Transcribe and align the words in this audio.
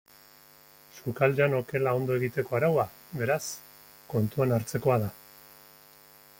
Sukaldean 0.95 1.55
okela 1.57 1.93
ondo 1.99 2.17
egiteko 2.21 2.57
araua, 2.61 2.87
beraz, 3.21 3.39
kontuan 4.15 4.59
hartzekoa 4.59 4.99
da. 5.07 5.15